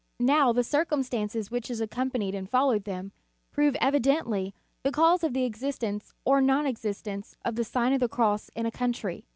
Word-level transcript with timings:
Now, 0.19 0.51
the 0.51 0.63
circumstances 0.63 1.51
which 1.51 1.67
have 1.67 1.79
accompanied 1.79 2.33
and 2.33 2.49
followed 2.49 2.85
them, 2.85 3.11
prove 3.51 3.75
evi 3.75 4.01
dently, 4.01 4.53
the 4.81 4.89
cause 4.91 5.23
of 5.23 5.33
the 5.33 5.43
existence 5.45 6.11
or 6.25 6.41
non 6.41 6.65
existence 6.65 7.35
of 7.45 7.53
the 7.55 7.63
Sign 7.63 7.93
of 7.93 7.99
the 7.99 8.09
Cross 8.09 8.49
in 8.55 8.65
a 8.65 8.71
coun 8.71 8.93
try. 8.93 9.21